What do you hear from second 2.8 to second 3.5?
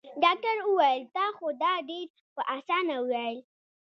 وويل.